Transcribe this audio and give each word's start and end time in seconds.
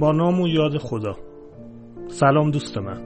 با 0.00 0.12
نام 0.12 0.40
و 0.40 0.48
یاد 0.48 0.78
خدا. 0.78 1.16
سلام 2.08 2.50
دوست 2.50 2.78
من. 2.78 3.00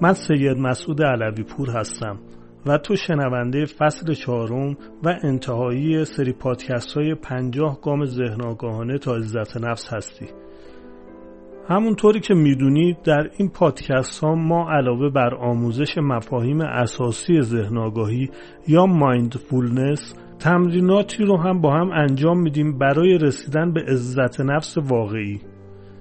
من 0.00 0.12
سید 0.12 0.58
مسعود 0.58 1.02
علوی 1.02 1.42
پور 1.42 1.70
هستم 1.70 2.18
و 2.66 2.78
تو 2.78 2.96
شنونده 2.96 3.64
فصل 3.64 4.12
چهارم 4.12 4.76
و 5.04 5.14
انتهایی 5.22 6.04
سری 6.04 6.32
پادکست 6.32 6.92
های 6.96 7.14
پنجاه 7.14 7.80
گام 7.80 8.04
ذهن 8.04 8.98
تا 8.98 9.16
عزت 9.16 9.56
نفس 9.56 9.94
هستی. 9.94 10.26
همونطوری 11.68 12.20
که 12.20 12.34
می‌دونید 12.34 13.02
در 13.02 13.30
این 13.38 13.48
پادکست 13.48 14.24
ها 14.24 14.34
ما 14.34 14.70
علاوه 14.70 15.10
بر 15.10 15.34
آموزش 15.34 15.98
مفاهیم 15.98 16.60
اساسی 16.60 17.40
ذهن 17.40 17.78
آگاهی 17.78 18.30
یا 18.68 18.86
مایندفولنس 18.86 20.14
تمریناتی 20.38 21.24
رو 21.24 21.36
هم 21.36 21.60
با 21.60 21.74
هم 21.74 21.90
انجام 21.90 22.40
میدیم 22.40 22.78
برای 22.78 23.18
رسیدن 23.18 23.72
به 23.72 23.80
عزت 23.88 24.40
نفس 24.40 24.78
واقعی. 24.78 25.40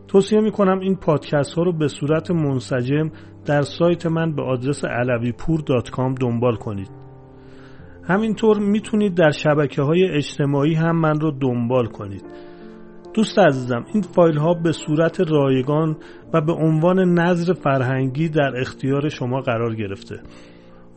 توصیه 0.07 0.41
می‌کنم 0.41 0.79
این 0.79 0.95
پادکست 0.95 1.53
ها 1.53 1.63
رو 1.63 1.73
به 1.73 1.87
صورت 1.87 2.31
منسجم 2.31 3.11
در 3.45 3.61
سایت 3.61 4.05
من 4.05 4.35
به 4.35 4.43
آدرس 4.43 4.85
علویپور.com 4.85 6.19
دنبال 6.21 6.55
کنید. 6.55 6.89
همینطور 8.03 8.59
می‌تونید 8.59 9.15
در 9.15 9.31
شبکه 9.31 9.81
های 9.81 10.09
اجتماعی 10.09 10.73
هم 10.73 10.99
من 10.99 11.19
رو 11.19 11.31
دنبال 11.31 11.85
کنید. 11.85 12.23
دوست 13.13 13.39
عزیزم 13.39 13.85
این 13.93 14.01
فایل 14.01 14.37
ها 14.37 14.53
به 14.53 14.71
صورت 14.71 15.21
رایگان 15.31 15.97
و 16.33 16.41
به 16.41 16.53
عنوان 16.53 17.19
نظر 17.19 17.53
فرهنگی 17.53 18.29
در 18.29 18.53
اختیار 18.59 19.09
شما 19.09 19.41
قرار 19.41 19.75
گرفته. 19.75 20.19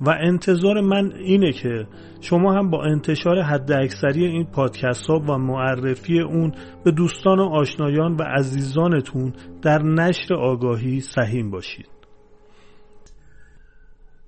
و 0.00 0.10
انتظار 0.20 0.80
من 0.80 1.12
اینه 1.12 1.52
که 1.52 1.86
شما 2.20 2.52
هم 2.52 2.70
با 2.70 2.84
انتشار 2.84 3.42
حد 3.42 3.72
اکثری 3.72 4.27
این 4.27 4.44
پادکست 4.44 5.06
ها 5.06 5.18
و 5.18 5.38
معرفی 5.38 6.20
اون 6.20 6.52
به 6.84 6.90
دوستان 6.90 7.38
و 7.38 7.42
آشنایان 7.42 8.16
و 8.16 8.22
عزیزانتون 8.22 9.32
در 9.62 9.82
نشر 9.82 10.34
آگاهی 10.34 11.00
سهیم 11.00 11.50
باشید. 11.50 11.88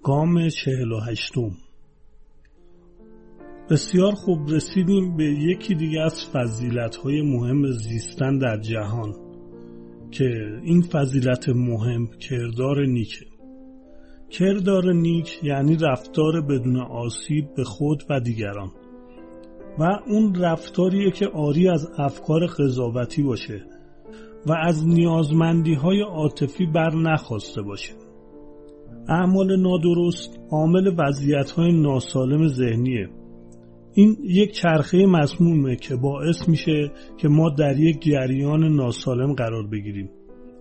گام 0.03 0.49
چهل 0.49 0.93
و 0.93 1.01
هشتم. 1.01 1.51
بسیار 3.71 4.13
خوب 4.13 4.51
رسیدیم 4.51 5.17
به 5.17 5.25
یکی 5.25 5.75
دیگه 5.75 6.01
از 6.01 6.27
فضیلت 6.33 6.97
های 6.97 7.23
مهم 7.23 7.67
زیستن 7.67 8.39
در 8.39 8.57
جهان 8.57 9.15
که 10.11 10.61
این 10.63 10.83
فضیلت 10.83 11.49
مهم 11.49 12.07
کردار 12.07 12.87
نیکه. 12.87 13.27
کردار 14.31 14.93
نیک 14.93 15.41
یعنی 15.43 15.77
رفتار 15.77 16.41
بدون 16.41 16.77
آسیب 16.77 17.55
به 17.57 17.65
خود 17.65 18.03
و 18.11 18.21
دیگران. 18.21 18.71
و 19.79 19.83
اون 20.07 20.35
رفتاریه 20.35 21.11
که 21.11 21.27
آری 21.27 21.69
از 21.69 21.89
افکار 21.99 22.47
قضاوتی 22.47 23.23
باشه 23.23 23.65
و 24.47 24.53
از 24.53 24.87
نیازمندی 24.89 25.75
های 25.75 26.01
عاطفی 26.01 26.67
بر 26.67 26.95
نخواسته 26.95 27.63
باشه. 27.63 27.93
اعمال 29.09 29.61
نادرست 29.61 30.41
عامل 30.51 30.95
وضعیت 30.99 31.51
های 31.51 31.73
ناسالم 31.73 32.49
ذهنیه. 32.49 33.09
این 33.95 34.17
یک 34.25 34.53
چرخه 34.53 35.07
مسمومه 35.07 35.77
که 35.77 35.97
باعث 35.97 36.49
میشه 36.49 36.93
که 37.19 37.29
ما 37.29 37.51
در 37.51 37.79
یک 37.79 38.03
جریان 38.03 38.65
ناسالم 38.77 39.33
قرار 39.33 39.67
بگیریم. 39.67 40.11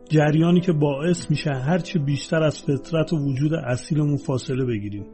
جریانی 0.10 0.62
که 0.62 0.72
باعث 0.72 1.32
میشه 1.32 1.52
هرچی 1.52 2.00
بیشتر 2.00 2.44
از 2.44 2.62
فطرت 2.62 3.14
و 3.14 3.18
وجود 3.18 3.54
اصیلمون 3.54 4.18
فاصله 4.18 4.66
بگیریم. 4.66 5.06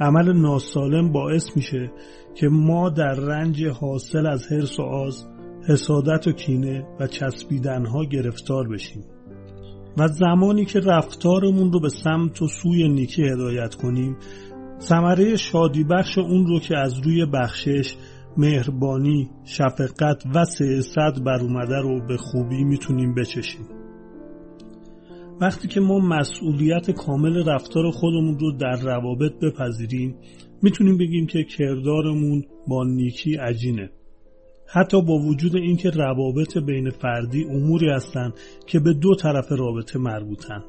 عمل 0.00 0.32
ناسالم 0.32 1.12
باعث 1.12 1.56
میشه 1.56 1.90
که 2.34 2.48
ما 2.48 2.90
در 2.90 3.14
رنج 3.14 3.64
حاصل 3.64 4.26
از 4.26 4.52
حرس 4.52 4.80
و 4.80 4.82
آز 4.82 5.26
حسادت 5.68 6.26
و 6.26 6.32
کینه 6.32 6.86
و 7.00 7.06
چسبیدنها 7.06 8.04
گرفتار 8.04 8.68
بشیم. 8.68 9.04
و 9.96 10.08
زمانی 10.08 10.64
که 10.64 10.80
رفتارمون 10.80 11.72
رو 11.72 11.80
به 11.80 11.88
سمت 11.88 12.42
و 12.42 12.48
سوی 12.48 12.88
نیکی 12.88 13.22
هدایت 13.22 13.74
کنیم 13.74 14.16
ثمره 14.80 15.36
شادی 15.36 15.84
بخش 15.84 16.18
اون 16.18 16.46
رو 16.46 16.60
که 16.60 16.78
از 16.78 16.98
روی 16.98 17.26
بخشش 17.26 17.96
مهربانی، 18.36 19.30
شفقت 19.44 20.22
و 20.34 20.44
سیاست 20.44 21.22
بر 21.24 21.40
اومده 21.40 21.76
رو 21.76 22.06
به 22.06 22.16
خوبی 22.16 22.64
می‌تونیم 22.64 23.14
بچشیم. 23.14 23.77
وقتی 25.40 25.68
که 25.68 25.80
ما 25.80 25.98
مسئولیت 25.98 26.90
کامل 26.90 27.44
رفتار 27.48 27.90
خودمون 27.90 28.38
رو 28.38 28.52
در 28.52 28.76
روابط 28.82 29.32
بپذیریم 29.42 30.14
می‌تونیم 30.62 30.98
بگیم 30.98 31.26
که 31.26 31.44
کردارمون 31.44 32.44
با 32.68 32.84
نیکی 32.84 33.34
عجینه. 33.34 33.90
حتی 34.66 35.02
با 35.02 35.18
وجود 35.18 35.56
اینکه 35.56 35.90
روابط 35.90 36.58
بین 36.58 36.90
فردی 36.90 37.44
اموری 37.44 37.90
هستند 37.90 38.32
که 38.66 38.80
به 38.80 38.92
دو 38.92 39.14
طرف 39.14 39.52
رابطه 39.52 39.98
مربوطن. 39.98 40.64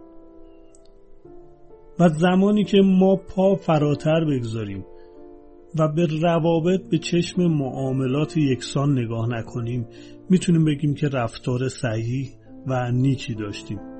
و 2.00 2.10
زمانی 2.10 2.64
که 2.64 2.78
ما 2.82 3.16
پا 3.16 3.56
فراتر 3.56 4.26
بگذاریم 4.26 4.86
و 5.80 5.88
به 5.88 6.06
روابط 6.22 6.82
به 6.92 6.98
چشم 6.98 7.48
معاملات 7.48 8.38
یکسان 8.38 9.00
نگاه 9.00 9.30
نکنیم 9.30 9.88
می‌تونیم 10.30 10.66
بگیم 10.66 10.94
که 10.94 11.08
رفتار 11.08 11.70
صحیح 11.70 12.30
و 12.68 12.92
نیکی 12.92 13.34
داشتیم. 13.34 13.99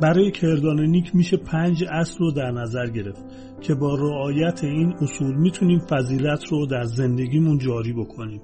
برای 0.00 0.30
کردان 0.30 0.80
نیک 0.80 1.16
میشه 1.16 1.36
پنج 1.36 1.84
اصل 1.90 2.18
رو 2.18 2.32
در 2.32 2.50
نظر 2.50 2.86
گرفت 2.86 3.24
که 3.60 3.74
با 3.74 3.94
رعایت 3.94 4.64
این 4.64 4.94
اصول 5.00 5.34
می‌تونیم 5.34 5.78
فضیلت 5.78 6.44
رو 6.50 6.66
در 6.66 6.84
زندگیمون 6.84 7.58
جاری 7.58 7.92
بکنیم. 7.92 8.40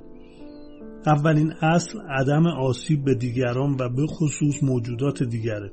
اولین 1.06 1.52
اصل 1.62 1.98
عدم 2.00 2.46
آسیب 2.46 3.04
به 3.04 3.14
دیگران 3.14 3.76
و 3.80 3.88
به 3.88 4.06
خصوص 4.06 4.62
موجودات 4.62 5.22
دیگره. 5.22 5.70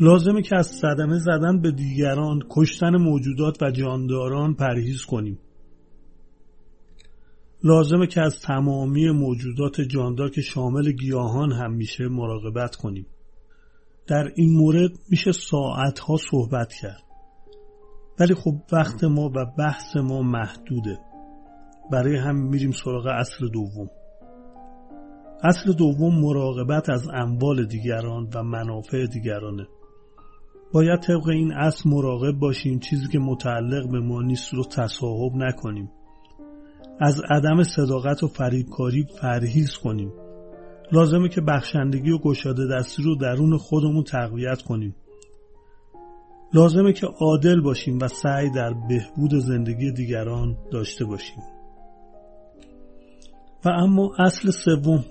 لازمه 0.00 0.42
که 0.42 0.56
از 0.56 0.66
صدمه 0.66 1.18
زدن 1.18 1.60
به 1.60 1.70
دیگران 1.70 2.42
کشتن 2.50 2.96
موجودات 2.96 3.62
و 3.62 3.70
جانداران 3.70 4.54
پرهیز 4.54 5.04
کنیم. 5.04 5.38
لازمه 7.64 8.06
که 8.06 8.20
از 8.20 8.40
تمامی 8.40 9.10
موجودات 9.10 9.80
جاندار 9.80 10.30
که 10.30 10.40
شامل 10.40 10.92
گیاهان 10.92 11.52
هم 11.52 11.72
میشه 11.72 12.08
مراقبت 12.08 12.76
کنیم. 12.76 13.06
در 14.10 14.32
این 14.36 14.56
مورد 14.58 14.90
میشه 15.10 15.32
ساعتها 15.32 16.16
صحبت 16.30 16.72
کرد. 16.72 17.02
ولی 18.20 18.34
خب 18.34 18.54
وقت 18.72 19.04
ما 19.04 19.30
و 19.36 19.46
بحث 19.58 19.96
ما 19.96 20.22
محدوده. 20.22 20.98
برای 21.92 22.16
هم 22.16 22.36
میریم 22.36 22.70
سراغ 22.70 23.06
اصل 23.06 23.48
دوم. 23.48 23.90
اصل 25.42 25.72
دوم 25.72 26.20
مراقبت 26.20 26.90
از 26.90 27.08
اموال 27.14 27.66
دیگران 27.66 28.28
و 28.34 28.42
منافع 28.42 29.06
دیگرانه. 29.06 29.66
باید 30.72 31.00
طبق 31.00 31.28
این 31.28 31.52
اصل 31.52 31.90
مراقب 31.90 32.38
باشیم 32.38 32.78
چیزی 32.78 33.08
که 33.08 33.18
متعلق 33.18 33.90
به 33.90 34.00
ما 34.00 34.22
نیست 34.22 34.54
رو 34.54 34.64
تصاحب 34.64 35.32
نکنیم. 35.36 35.90
از 37.00 37.20
عدم 37.30 37.62
صداقت 37.62 38.22
و 38.22 38.28
فریبکاری 38.28 39.06
فرهیز 39.20 39.76
کنیم. 39.76 40.12
لازمه 40.92 41.28
که 41.28 41.40
بخشندگی 41.40 42.10
و 42.10 42.18
گشاده 42.18 42.66
دستی 42.66 43.02
رو 43.02 43.16
درون 43.16 43.56
خودمون 43.56 44.04
تقویت 44.04 44.62
کنیم. 44.62 44.94
لازمه 46.54 46.92
که 46.92 47.06
عادل 47.06 47.60
باشیم 47.60 47.98
و 48.02 48.08
سعی 48.08 48.50
در 48.50 48.72
بهبود 48.88 49.34
زندگی 49.34 49.92
دیگران 49.92 50.56
داشته 50.72 51.04
باشیم. 51.04 51.42
و 53.64 53.68
اما 53.68 54.12
اصل 54.18 54.50
سوم 54.50 55.04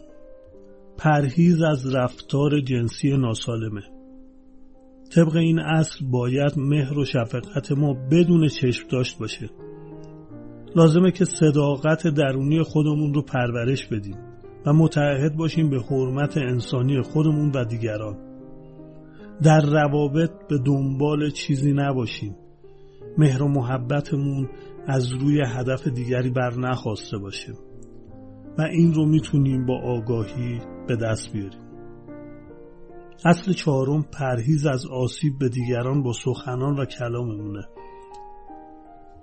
پرهیز 0.98 1.62
از 1.62 1.96
رفتار 1.96 2.62
جنسی 2.62 3.18
ناسالمه. 3.18 3.82
طبق 5.16 5.36
این 5.36 5.60
اصل 5.60 6.06
باید 6.06 6.54
مهر 6.58 6.98
و 6.98 7.06
شفقت 7.06 7.72
ما 7.72 7.94
بدون 8.12 8.48
چشم 8.48 8.88
داشت 8.88 9.18
باشه. 9.18 9.50
لازمه 10.76 11.12
که 11.12 11.26
صداقت 11.26 12.08
درونی 12.08 12.64
خودمون 12.64 13.14
رو 13.14 13.22
پرورش 13.22 13.86
بدیم. 13.86 14.29
و 14.66 14.74
متعهد 14.74 15.36
باشیم 15.36 15.70
به 15.70 15.80
حرمت 15.80 16.38
انسانی 16.38 17.02
خودمون 17.02 17.52
و 17.56 17.66
دیگران. 17.66 18.18
در 19.44 19.62
روابط 19.62 20.32
به 20.50 20.58
دنبال 20.58 21.30
چیزی 21.30 21.74
نباشیم. 21.74 22.36
مهر 23.18 23.44
و 23.44 23.48
محبتمون 23.48 24.50
از 24.88 25.12
روی 25.12 25.42
هدف 25.48 25.88
دیگری 25.88 26.30
بر 26.30 26.54
نخواسته 26.58 27.18
باشه 27.18 27.54
و 28.58 28.62
این 28.62 28.94
رو 28.94 29.06
می‌تونیم 29.06 29.66
با 29.66 29.82
آگاهی 29.82 30.62
به 30.88 30.96
دست 30.96 31.34
بیاریم. 31.34 31.60
اصل 33.26 33.54
چهارم 33.54 34.06
پرهیز 34.14 34.66
از 34.66 34.86
آسیب 34.86 35.34
به 35.40 35.50
دیگران 35.50 36.04
با 36.04 36.14
سخنان 36.14 36.80
و 36.80 36.86
کلاممونه. 36.86 37.66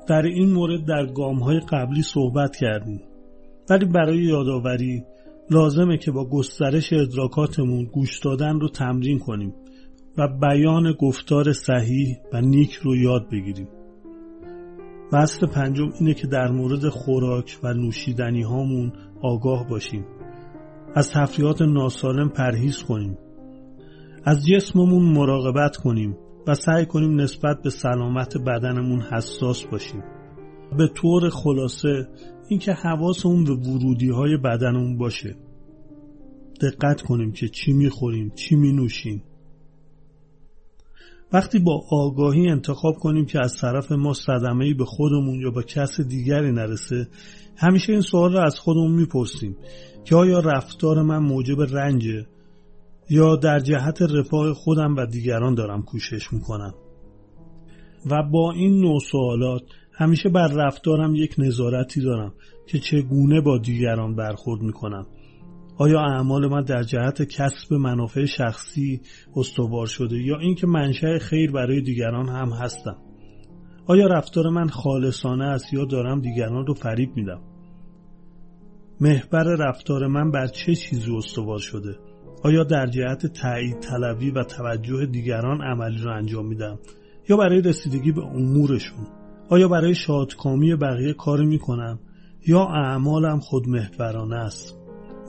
در 0.09 0.23
این 0.23 0.53
مورد 0.53 0.85
در 0.85 1.06
گام 1.06 1.38
های 1.38 1.61
قبلی 1.61 2.03
صحبت 2.03 2.56
کردیم. 2.56 3.00
ولی 3.71 3.85
برای 3.85 4.19
یادآوری 4.19 5.03
لازمه 5.51 5.99
که 5.99 6.11
با 6.11 6.29
گسترش 6.29 6.93
ادراکاتمون 6.93 7.85
گوش 7.85 8.19
دادن 8.19 8.61
رو 8.61 8.69
تمرین 8.69 9.19
کنیم 9.19 9.55
و 10.19 10.29
بیان 10.29 10.93
گفتار 10.93 11.53
صحیح 11.53 12.17
و 12.33 12.41
نیک 12.41 12.73
رو 12.73 12.97
یاد 12.97 13.31
بگیریم. 13.31 13.69
و 15.13 15.17
اصل 15.17 15.47
پنجم 15.47 15.93
اینه 16.01 16.15
که 16.15 16.27
در 16.27 16.51
مورد 16.51 16.89
خوراک 16.89 17.59
و 17.63 17.75
نوشیدنی 17.75 18.43
هامون 18.43 18.93
آگاه 19.23 19.69
باشیم. 19.69 20.05
از 20.95 21.11
تفریحات 21.11 21.63
ناسالم 21.63 22.29
پرهیز 22.29 22.83
کنیم. 22.83 23.19
از 24.25 24.47
جسممون 24.47 25.13
مراقبت 25.13 25.77
کنیم 25.77 26.17
و 26.47 26.55
سعی 26.55 26.87
کنیم 26.87 27.21
نسبت 27.21 27.63
به 27.63 27.71
سلامت 27.71 28.39
بدنمون 28.39 29.01
حساس 29.01 29.65
باشیم. 29.65 30.03
به 30.79 30.89
طور 30.89 31.31
خلاصه 31.31 32.09
اینکه 32.49 32.73
حواسمون 32.73 33.45
به 33.45 33.53
ورودی 33.53 34.11
های 34.11 34.37
بدنمون 34.37 34.99
باشه. 34.99 35.37
دقت 36.63 37.03
کنیم 37.03 37.33
که 37.33 37.49
چی 37.49 37.73
می‌خوریم 37.73 38.33
چی 38.35 38.57
مینوشیم. 38.57 39.23
وقتی 41.33 41.59
با 41.59 41.83
آگاهی 41.91 42.49
انتخاب 42.49 42.95
کنیم 42.95 43.27
که 43.27 43.39
از 43.41 43.57
طرف 43.61 43.93
ما 43.93 44.13
صدمه 44.13 44.75
به 44.75 44.85
خودمون 44.85 45.41
یا 45.41 45.51
به 45.51 45.63
کس 45.63 46.01
دیگری 46.01 46.53
نرسه 46.53 47.09
همیشه 47.57 47.93
این 47.93 48.03
سوال 48.03 48.33
رو 48.33 48.39
از 48.39 48.59
خودمون 48.59 48.93
می‌پرسیم 48.93 49.57
که 50.05 50.17
آیا 50.17 50.41
رفتار 50.41 51.03
من 51.03 51.19
موجب 51.19 51.63
رنجه 51.63 52.27
یا 53.11 53.37
در 53.37 53.61
جهت 53.61 54.03
رفاه 54.03 54.53
خودم 54.53 54.97
و 54.97 55.07
دیگران 55.07 55.55
دارم 55.55 55.83
کوشش 55.83 56.33
می‌کنم؟ 56.33 56.75
و 58.11 58.23
با 58.33 58.53
این 58.53 58.81
نوع 58.81 59.01
سوالات 59.11 59.63
همیشه 59.99 60.29
بر 60.29 60.49
رفتارم 60.49 61.15
یک 61.15 61.35
نظارتی 61.39 62.01
دارم 62.01 62.35
که 62.67 62.79
چگونه 62.79 63.41
با 63.41 63.59
دیگران 63.59 64.17
برخورد 64.17 64.63
می‌کنم. 64.63 65.07
آیا 65.79 66.01
اعمال 66.01 66.49
من 66.49 66.63
در 66.63 66.83
جهت 66.83 67.23
کسب 67.23 67.75
منافع 67.75 68.25
شخصی 68.25 69.01
استوار 69.37 69.87
شده 69.87 70.17
یا 70.17 70.39
اینکه 70.39 70.67
منشأ 70.67 71.19
خیر 71.19 71.53
برای 71.53 71.81
دیگران 71.81 72.29
هم 72.29 72.49
هستم؟ 72.49 72.97
آیا 73.87 74.07
رفتار 74.07 74.49
من 74.49 74.69
خالصانه 74.69 75.45
است 75.45 75.73
یا 75.73 75.85
دارم 75.85 76.21
دیگران 76.21 76.67
رو 76.67 76.75
فریب 76.75 77.11
میدم؟ 77.17 77.41
محور 79.01 79.57
رفتار 79.59 80.07
من 80.07 80.31
بر 80.31 80.47
چه 80.47 80.75
چیزی 80.75 81.17
استوار 81.17 81.59
شده؟ 81.59 81.97
آیا 82.45 82.65
در 82.65 82.87
جهت 82.87 83.27
تایید 83.27 83.81
طلبی 83.81 84.31
و 84.31 84.45
توجه 84.45 85.07
دیگران 85.07 85.63
عملی 85.63 86.03
رو 86.03 86.13
انجام 86.13 86.47
میدم 86.47 86.79
یا 87.29 87.37
برای 87.37 87.61
رسیدگی 87.61 88.13
به 88.13 88.25
امورشون؟ 88.25 89.07
آیا 89.49 89.69
برای 89.69 89.95
شادکامی 89.95 90.77
بقیه 90.77 91.13
کار 91.13 91.45
می‌کنم 91.45 91.99
یا 92.47 92.65
اعمالم 92.65 93.41
خودمحورانه 93.41 94.37
است؟ 94.37 94.77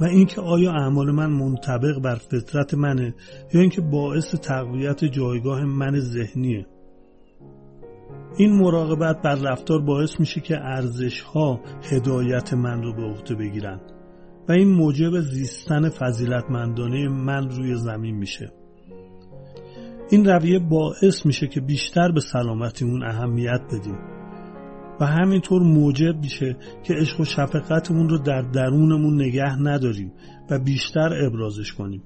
و 0.02 0.04
اینکه 0.04 0.42
آیا 0.42 0.72
اعمال 0.72 1.12
من 1.12 1.30
منطبق 1.30 2.00
بر 2.04 2.16
فطرت 2.16 2.74
منه 2.74 3.16
یا 3.54 3.62
اینکه 3.62 3.82
باعث 3.82 4.36
تقویت 4.36 5.06
جایگاه 5.06 5.66
من 5.66 6.00
ذهنیه؟ 6.00 6.66
این 8.38 8.54
مراقبت 8.54 9.22
بر 9.22 9.36
رفتار 9.36 9.82
باعث 9.82 10.20
میشه 10.20 10.42
که 10.42 10.58
ارزش 10.58 11.22
ها 11.22 11.60
هدایت 11.84 12.54
من 12.54 12.84
رو 12.84 12.94
به 12.94 13.04
عهده 13.04 13.36
بگیرن 13.36 13.82
و 14.50 14.52
این 14.52 14.68
موجب 14.68 15.20
زیستن 15.20 15.90
فضیلتمندانه 15.90 17.08
من 17.08 17.50
روی 17.50 17.76
زمین 17.76 18.16
میشه. 18.16 18.52
این 20.10 20.26
رویه 20.26 20.60
باعث 20.60 21.26
میشه 21.26 21.48
که 21.48 21.62
بیشتر 21.62 22.12
به 22.12 22.22
سلامتیمون 22.22 23.04
اهمیت 23.04 23.62
بدیم. 23.72 23.98
و 25.00 25.06
همینطور 25.06 25.62
موجب 25.62 26.16
میشه 26.22 26.58
که 26.84 26.94
عشق 26.94 27.20
و 27.20 27.26
شفقتمون 27.26 28.10
رو 28.10 28.18
در 28.18 28.42
درونمون 28.42 29.22
نگه 29.22 29.62
نداریم 29.62 30.12
و 30.50 30.60
بیشتر 30.60 31.26
ابرازش 31.26 31.74
کنیم. 31.74 32.04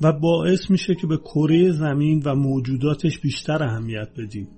و 0.00 0.12
باعث 0.12 0.70
میشه 0.70 0.94
که 0.94 1.06
به 1.06 1.16
کره 1.16 1.72
زمین 1.72 2.22
و 2.24 2.34
موجوداتش 2.34 3.18
بیشتر 3.18 3.62
اهمیت 3.62 4.08
بدیم. 4.18 4.48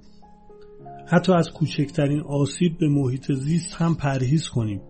حتی 1.06 1.32
از 1.32 1.50
کوچکترین 1.50 2.20
آسیب 2.20 2.78
به 2.78 2.88
محیط 2.88 3.32
زیست 3.32 3.74
هم 3.74 3.94
پرهیز 3.94 4.48
کنیم. 4.48 4.80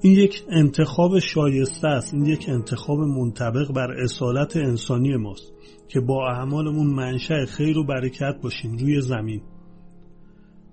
این 0.00 0.12
یک 0.12 0.44
انتخاب 0.50 1.18
شایسته 1.18 1.88
است. 1.88 2.14
این 2.14 2.26
یک 2.26 2.44
انتخاب 2.48 2.98
منطبق 2.98 3.72
بر 3.72 3.90
اصالت 4.02 4.56
انسانی 4.56 5.16
ماست. 5.16 5.52
که 5.88 6.00
با 6.00 6.30
اعمالمون 6.30 6.86
منشأ 6.86 7.44
خیر 7.44 7.78
و 7.78 7.84
برکت 7.84 8.34
باشیم 8.42 8.76
روی 8.76 9.00
زمین. 9.00 9.42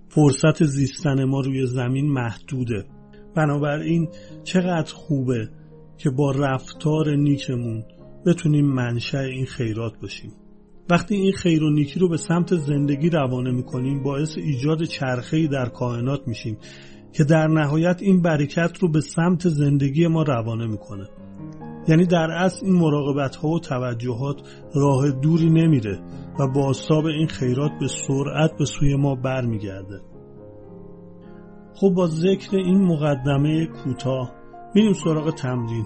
فرصت 0.10 0.64
زیستن 0.64 1.24
ما 1.24 1.42
روی 1.42 1.66
زمین 1.66 2.12
محدوده. 2.12 2.86
بنابراین 3.36 4.08
چقدر 4.44 4.94
خوبه 4.94 5.50
که 5.98 6.10
با 6.10 6.32
رفتار 6.32 7.16
نیکمون 7.16 7.84
بتونیم 8.26 8.66
منشأ 8.66 9.20
این 9.20 9.46
خیرات 9.46 9.94
باشیم. 10.02 10.32
وقتی 10.90 11.16
این 11.16 11.32
خیر 11.32 11.64
و 11.64 11.70
نیکی 11.70 12.00
رو 12.00 12.10
به 12.10 12.18
سمت 12.18 12.56
زندگی 12.56 13.10
روانه 13.10 13.52
می‌کنیم 13.52 14.04
باعث 14.04 14.38
ایجاد 14.38 14.84
چرخه‌ای 14.84 15.48
در 15.48 15.70
کائنات 15.70 16.28
میشیم 16.28 16.58
که 17.14 17.24
در 17.24 17.48
نهایت 17.48 18.02
این 18.02 18.22
برکت 18.22 18.78
رو 18.80 18.92
به 18.92 19.02
سمت 19.02 19.50
زندگی 19.50 20.08
ما 20.08 20.24
روانه 20.24 20.68
می‌کنه. 20.68 21.08
یعنی 21.88 22.06
در 22.06 22.32
اصل 22.32 22.66
این 22.66 22.76
مراقبت 22.76 23.36
ها 23.36 23.48
و 23.50 23.60
توجهات 23.60 24.42
راه 24.76 25.12
دوری 25.12 25.50
نمیره 25.50 26.00
و 26.40 26.48
با 26.48 26.74
این 27.06 27.28
خیرات 27.28 27.72
به 27.80 27.88
سرعت 27.88 28.58
به 28.58 28.66
سوی 28.66 28.96
ما 28.96 29.16
برمیگرده. 29.16 30.02
خب 31.76 31.90
با 31.90 32.08
ذکر 32.08 32.56
این 32.56 32.82
مقدمه 32.82 33.66
کوتاه 33.66 34.36
میریم 34.76 34.94
سراغ 34.94 35.36
تمرین. 35.36 35.86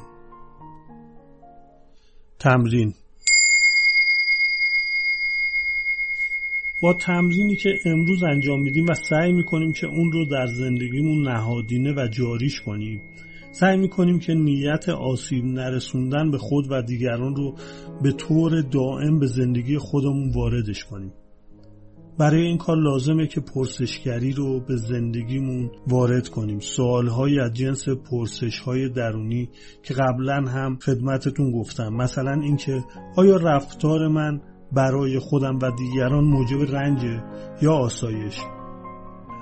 تمرین. 2.39 2.93
با 6.81 6.93
تمرینی 6.93 7.55
که 7.55 7.69
امروز 7.85 8.23
انجام 8.23 8.61
میدیم 8.61 8.85
و 8.89 8.93
سعی 8.93 9.31
می‌کنیم 9.31 9.73
که 9.73 9.87
اون 9.87 10.11
رو 10.11 10.25
در 10.25 10.47
زندگیمون 10.47 11.27
نهادینه 11.27 11.93
و 11.93 12.07
جاریش 12.07 12.61
کنیم. 12.61 13.01
سعی 13.51 13.77
می‌کنیم 13.77 14.19
که 14.19 14.33
نیت 14.33 14.89
آسیب 14.89 15.45
نرسوندن 15.45 16.31
به 16.31 16.37
خود 16.37 16.71
و 16.71 16.81
دیگران 16.81 17.35
رو 17.35 17.55
به 18.03 18.11
طور 18.11 18.61
دائم 18.61 19.19
به 19.19 19.27
زندگی 19.27 19.77
خودمون 19.77 20.31
واردش 20.35 20.83
کنیم. 20.83 21.13
برای 22.19 22.41
این 22.41 22.57
کار 22.57 22.77
لازمه 22.77 23.27
که 23.27 23.41
پرسشگری 23.41 24.31
رو 24.31 24.59
به 24.59 24.75
زندگیمون 24.75 25.71
وارد 25.87 26.29
کنیم. 26.29 26.59
سوالهایی 26.59 27.39
از 27.39 27.53
جنس 27.53 27.89
پرسشهای 27.89 28.89
درونی 28.89 29.49
که 29.83 29.93
قبلا 29.93 30.35
هم 30.35 30.77
خدمتتون 30.81 31.51
گفتم. 31.51 31.93
مثلا 31.93 32.41
اینکه 32.41 32.83
آیا 33.17 33.35
رفتار 33.35 34.07
من 34.07 34.41
برای 34.71 35.19
خودم 35.19 35.59
و 35.61 35.71
دیگران 35.71 36.23
موجب 36.23 36.75
رنج 36.75 37.03
یا 37.61 37.73
آسایش؟ 37.73 38.39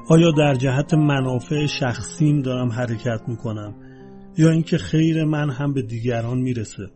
آیا 0.10 0.32
در 0.32 0.54
جهت 0.54 0.94
منافع 0.94 1.66
شخصیم 1.66 2.42
دارم 2.42 2.72
حرکت 2.72 3.22
می‌کنم؟ 3.28 3.76
یا 4.38 4.52
اینکه 4.52 4.78
خیر 4.78 5.24
من 5.24 5.50
هم 5.50 5.74
به 5.74 5.82
دیگران 5.82 6.38
می‌رسه. 6.38 6.88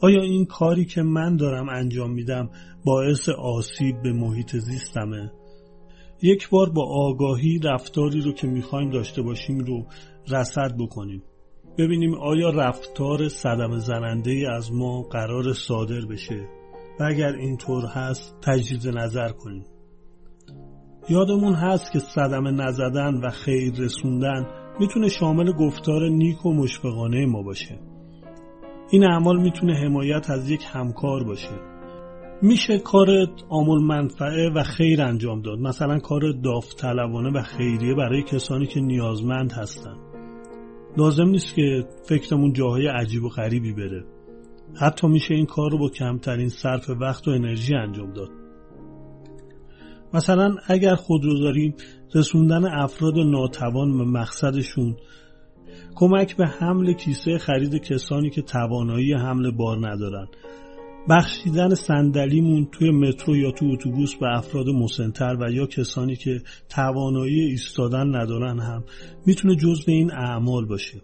آیا 0.00 0.22
این 0.22 0.44
کاری 0.44 0.84
که 0.84 1.02
من 1.02 1.36
دارم 1.36 1.68
انجام 1.68 2.12
میدم 2.12 2.50
باعث 2.84 3.28
آسیب 3.28 4.02
به 4.02 4.12
محیط 4.12 4.56
زیستمه؟ 4.56 5.32
یک 6.22 6.48
بار 6.48 6.70
با 6.70 6.84
آگاهی 6.84 7.58
رفتاری 7.64 8.20
رو 8.20 8.32
که 8.32 8.46
می‌خوایم 8.46 8.90
داشته 8.90 9.22
باشیم 9.22 9.58
رو 9.58 9.86
رصد 10.28 10.76
بکنیم. 10.78 11.22
ببینیم 11.78 12.14
آیا 12.14 12.50
رفتار 12.50 13.28
صدم 13.28 13.78
زننده 13.78 14.46
از 14.56 14.72
ما 14.72 15.02
قرار 15.02 15.52
صادر 15.52 16.00
بشه 16.10 16.48
و 17.00 17.04
اگر 17.04 17.32
اینطور 17.32 17.84
هست 17.84 18.34
تجدید 18.42 18.88
نظر 18.88 19.28
کنیم. 19.28 19.64
یادمون 21.08 21.54
هست 21.54 21.92
که 21.92 21.98
صدمه 21.98 22.50
نزدن 22.50 23.14
و 23.14 23.30
خیر 23.30 23.72
رسوندن 23.78 24.46
می‌تونه 24.80 25.08
شامل 25.08 25.52
گفتار 25.52 26.08
نیک 26.08 26.46
و 26.46 26.52
مشفقانه 26.52 27.26
ما 27.26 27.42
باشه. 27.42 27.78
این 28.90 29.04
اعمال 29.04 29.42
می‌تونه 29.42 29.74
حمایت 29.74 30.30
از 30.30 30.50
یک 30.50 30.60
همکار 30.72 31.24
باشه. 31.24 31.60
میشه 32.42 32.78
کار 32.78 33.06
آمول 33.48 33.82
منفعه 33.82 34.50
و 34.50 34.62
خیر 34.62 35.02
انجام 35.02 35.42
داد. 35.42 35.58
مثلا 35.58 35.98
کار 35.98 36.32
داوطلبانه 36.44 37.30
و 37.30 37.42
خیریه 37.42 37.94
برای 37.94 38.22
کسانی 38.22 38.66
که 38.66 38.80
نیازمند 38.80 39.52
هستن. 39.52 39.96
لازم 40.96 41.28
نیست 41.28 41.54
که 41.54 41.84
فکرمون 42.08 42.52
جاهای 42.52 42.86
عجیب 42.86 43.24
و 43.24 43.28
غریبی 43.28 43.72
بره. 43.72 44.04
حتی 44.80 45.06
میشه 45.06 45.34
این 45.34 45.46
کار 45.46 45.70
رو 45.70 45.78
با 45.78 45.88
کمترین 45.88 46.48
صرف 46.48 46.90
وقت 46.90 47.28
و 47.28 47.30
انرژی 47.30 47.74
انجام 47.74 48.12
داد. 48.12 48.30
مثلا 50.14 50.56
اگر 50.66 50.94
خود 50.94 51.24
رو 51.24 51.38
داریم 51.38 51.74
رسوندن 52.14 52.64
افراد 52.64 53.18
ناتوان 53.18 53.98
به 53.98 54.04
مقصدشون 54.04 54.96
کمک 55.94 56.36
به 56.36 56.46
حمل 56.46 56.92
کیسه 56.92 57.38
خرید 57.38 57.74
کسانی 57.74 58.30
که 58.30 58.42
توانایی 58.42 59.12
حمل 59.12 59.50
بار 59.50 59.90
ندارن. 59.90 60.28
بخشیدن 61.08 61.74
صندلیمون 61.74 62.68
توی 62.72 62.90
مترو 62.90 63.36
یا 63.36 63.50
تو 63.50 63.66
اتوبوس 63.66 64.14
به 64.14 64.26
افراد 64.36 64.68
مسنتر 64.68 65.36
و 65.40 65.52
یا 65.52 65.66
کسانی 65.66 66.16
که 66.16 66.42
توانایی 66.68 67.40
ایستادن 67.40 68.16
ندارن 68.16 68.60
هم. 68.60 68.84
می‌تونه 69.26 69.56
جزء 69.56 69.84
این 69.86 70.12
اعمال 70.12 70.66
باشه. 70.66 71.00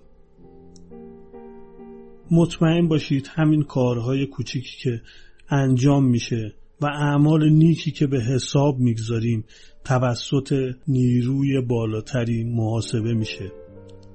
مطمئن 2.30 2.88
باشید 2.88 3.30
همین 3.34 3.62
کارهای 3.62 4.26
کوچیکی 4.26 4.76
که 4.82 5.02
انجام 5.48 6.04
میشه 6.04 6.54
و 6.84 6.86
اعمال 6.86 7.48
نیکی 7.48 7.90
که 7.90 8.06
به 8.06 8.20
حساب 8.20 8.78
می‌گذاریم 8.78 9.44
توسط 9.84 10.74
نیروی 10.88 11.60
بالاتری 11.60 12.44
محاسبه 12.44 13.14
میشه. 13.14 13.52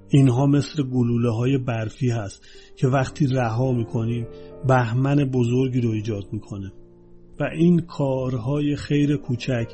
اینها 0.09 0.45
مثل 0.45 0.83
گلوله 0.83 1.31
های 1.31 1.57
برفی 1.57 2.09
هست 2.09 2.47
که 2.75 2.87
وقتی 2.87 3.27
رها 3.27 3.71
می‌کنیم 3.71 4.27
بهمن 4.67 5.15
بزرگی 5.15 5.81
رو 5.81 5.89
ایجاد 5.89 6.23
می‌کنه. 6.31 6.71
و 7.39 7.43
این 7.43 7.79
کارهای 7.79 8.75
خیر 8.75 9.17
کوچک 9.17 9.67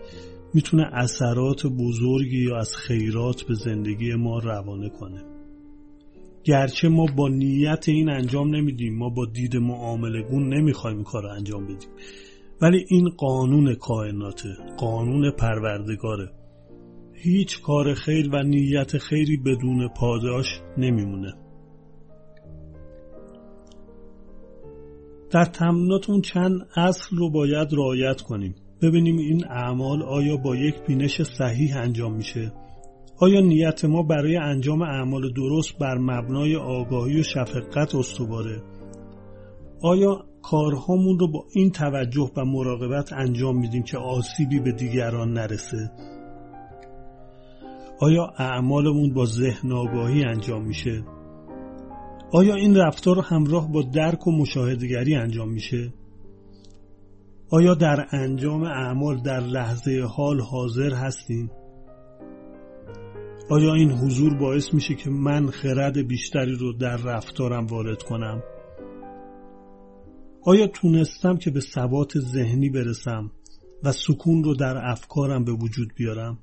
می‌تونه 0.53 0.83
اثرات 0.93 1.65
بزرگی 1.67 2.43
یا 2.43 2.57
از 2.57 2.75
خیرات 2.75 3.43
به 3.43 3.53
زندگی 3.53 4.13
ما 4.13 4.39
روانه 4.39 4.89
کنه. 4.89 5.23
گرچه 6.43 6.89
ما 6.89 7.05
با 7.15 7.29
نیت 7.29 7.89
این 7.89 8.09
انجام 8.09 8.55
نمیدیم 8.55 8.97
ما 8.97 9.09
با 9.09 9.25
دید 9.25 9.57
معامله 9.57 10.21
گون 10.21 10.53
نمی‌خوایم 10.53 11.03
کار 11.03 11.23
رو 11.23 11.29
انجام 11.29 11.63
بدیم. 11.63 11.89
ولی 12.61 12.85
این 12.89 13.09
قانون 13.09 13.75
کائناته 13.75 14.49
قانون 14.77 15.31
پروردگاره. 15.31 16.31
هیچ 17.13 17.61
کار 17.61 17.93
خیر 17.93 18.29
و 18.33 18.43
نیت 18.43 18.97
خیری 18.97 19.37
بدون 19.37 19.87
پاداش 19.87 20.61
نمیمونه. 20.77 21.33
در 25.31 25.45
تمریناتون 25.45 26.21
چند 26.21 26.51
اصل 26.75 27.17
رو 27.17 27.29
باید 27.29 27.73
رعایت 27.73 28.21
کنیم. 28.21 28.55
ببینیم 28.81 29.17
این 29.17 29.45
اعمال 29.45 30.03
آیا 30.03 30.37
با 30.37 30.55
یک 30.55 30.75
بینش 30.87 31.21
صحیح 31.21 31.77
انجام 31.77 32.13
میشه؟ 32.13 32.51
آیا 33.17 33.41
نیت 33.41 33.85
ما 33.85 34.03
برای 34.03 34.37
انجام 34.37 34.81
اعمال 34.81 35.33
درست 35.33 35.77
بر 35.77 35.97
مبنای 35.97 36.55
آگاهی 36.55 37.19
و 37.19 37.23
شفقت 37.23 37.95
استواره؟ 37.95 38.61
آیا 39.81 40.25
کارهامون 40.49 41.19
رو 41.19 41.31
با 41.31 41.45
این 41.53 41.71
توجه 41.71 42.31
و 42.37 42.45
مراقبت 42.45 43.13
انجام 43.13 43.59
میدیم 43.59 43.83
که 43.83 43.97
آسیبی 43.97 44.59
به 44.59 44.71
دیگران 44.71 45.33
نرسه. 45.33 45.91
آیا 47.99 48.33
اعمالمون 48.37 49.13
با 49.13 49.25
ذهن 49.25 49.71
آگاهی 49.71 50.23
انجام 50.23 50.65
میشه؟ 50.65 51.03
آیا 52.31 52.55
این 52.55 52.77
رفتار 52.77 53.19
همراه 53.19 53.71
با 53.71 53.81
درک 53.81 54.27
و 54.27 54.31
مشاهدگری 54.31 55.15
انجام 55.15 55.49
میشه؟ 55.49 55.93
آیا 57.49 57.73
در 57.73 58.05
انجام 58.11 58.63
اعمال 58.63 59.21
در 59.21 59.39
لحظه 59.39 60.07
حال 60.15 60.41
حاضر 60.41 60.93
هستیم؟ 60.93 61.51
آیا 63.49 63.73
این 63.73 63.91
حضور 63.91 64.37
باعث 64.37 64.73
میشه 64.73 64.95
که 64.95 65.09
من 65.09 65.47
خرد 65.47 66.07
بیشتری 66.07 66.55
رو 66.55 66.73
در 66.73 66.97
رفتارم 66.97 67.65
وارد 67.65 68.03
کنم؟ 68.03 68.43
آیا 70.45 70.67
تونستم 70.67 71.37
که 71.37 71.51
به 71.51 71.59
ثبات 71.59 72.19
ذهنی 72.19 72.69
برسم 72.69 73.31
و 73.83 73.91
سکون 73.91 74.43
رو 74.43 74.55
در 74.55 74.77
افکارم 74.77 75.43
به 75.43 75.51
وجود 75.51 75.93
بیارم؟ 75.95 76.37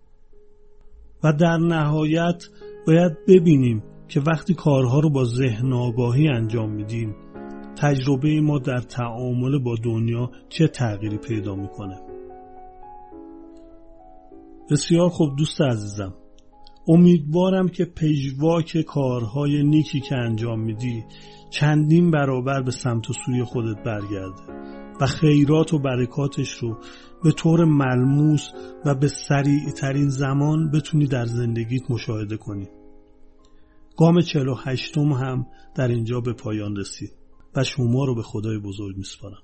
و 1.24 1.32
در 1.32 1.56
نهایت 1.56 2.44
باید 2.86 3.12
ببینیم 3.28 3.82
که 4.08 4.20
وقتی 4.20 4.54
کارها 4.54 5.00
رو 5.00 5.10
با 5.10 5.24
ذهن 5.24 5.72
آگاهی 5.72 6.28
انجام 6.28 6.72
میدیم 6.72 7.14
تجربه 7.76 8.40
ما 8.40 8.58
در 8.58 8.80
تعامل 8.80 9.58
با 9.58 9.74
دنیا 9.84 10.30
چه 10.48 10.68
تغییری 10.68 11.18
پیدا 11.18 11.54
می‌کنه؟ 11.54 12.00
بسیار 14.70 15.08
خوب 15.08 15.36
دوست 15.36 15.60
عزیزم 15.60 16.14
امیدوارم 16.88 17.68
که 17.68 17.84
پژواک 17.84 18.80
کارهای 18.80 19.62
نیکی 19.62 20.00
که 20.00 20.14
انجام 20.14 20.60
میدی 20.60 21.04
چندین 21.50 22.10
برابر 22.10 22.62
به 22.62 22.70
سمت 22.70 23.10
و 23.10 23.12
سوی 23.12 23.44
خودت 23.44 23.82
برگرده 23.84 24.42
و 25.00 25.06
خیرات 25.06 25.74
و 25.74 25.78
برکاتش 25.78 26.50
رو 26.50 26.78
به 27.24 27.32
طور 27.32 27.64
ملموس 27.64 28.48
و 28.84 28.94
به 28.94 29.08
سریع 29.08 29.70
ترین 29.70 30.08
زمان 30.08 30.70
بتونی 30.70 31.06
در 31.06 31.24
زندگیت 31.24 31.90
مشاهده 31.90 32.36
کنی. 32.36 32.68
گام 33.96 34.20
48 34.20 34.98
هم 34.98 35.46
در 35.74 35.88
اینجا 35.88 36.20
به 36.20 36.32
پایان 36.32 36.76
رسید 36.76 37.12
و 37.56 37.64
شما 37.64 38.04
رو 38.04 38.14
به 38.14 38.22
خدای 38.22 38.58
بزرگ 38.58 38.96
میسپارم. 38.96 39.42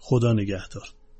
خدا 0.00 0.32
نگهدار. 0.32 0.86